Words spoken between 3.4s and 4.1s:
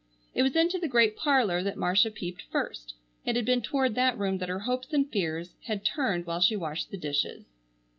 been toward